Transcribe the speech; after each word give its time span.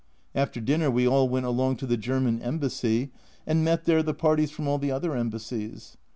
After 0.33 0.59
dinner 0.59 0.89
we 0.89 1.07
all 1.07 1.29
went 1.29 1.45
along 1.45 1.75
to 1.75 1.85
the 1.85 1.95
German 1.95 2.41
Embassy, 2.41 3.11
and 3.45 3.63
met 3.63 3.85
there 3.85 4.01
the 4.01 4.15
parties 4.15 4.49
from 4.49 4.67
all 4.67 4.79
the 4.79 4.89
other 4.89 5.15
Embassies. 5.15 5.95